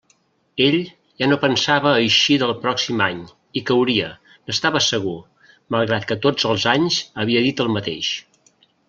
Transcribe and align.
Ell 0.67 0.77
ja 1.21 1.25
no 1.33 1.35
pensava 1.41 1.91
eixir 2.05 2.37
del 2.43 2.53
pròxim 2.63 3.03
any; 3.07 3.19
hi 3.59 3.63
cauria, 3.71 4.07
n'estava 4.47 4.81
segur, 4.87 5.17
malgrat 5.77 6.09
que 6.13 6.19
tots 6.25 6.49
els 6.53 6.67
anys 6.73 6.99
havia 7.27 7.45
dit 7.51 7.63
el 7.67 7.71
mateix. 7.77 8.11